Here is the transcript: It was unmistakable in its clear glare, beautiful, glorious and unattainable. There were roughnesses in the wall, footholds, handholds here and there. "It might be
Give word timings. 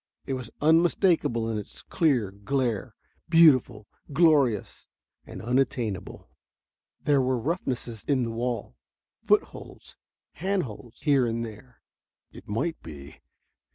It 0.25 0.33
was 0.33 0.49
unmistakable 0.61 1.47
in 1.47 1.59
its 1.59 1.83
clear 1.83 2.31
glare, 2.31 2.95
beautiful, 3.29 3.85
glorious 4.11 4.87
and 5.27 5.43
unattainable. 5.43 6.27
There 7.03 7.21
were 7.21 7.37
roughnesses 7.37 8.03
in 8.07 8.23
the 8.23 8.31
wall, 8.31 8.77
footholds, 9.21 9.97
handholds 10.31 11.01
here 11.01 11.27
and 11.27 11.45
there. 11.45 11.83
"It 12.31 12.47
might 12.47 12.81
be 12.81 13.17